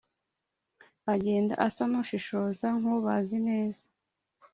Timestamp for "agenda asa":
1.13-1.83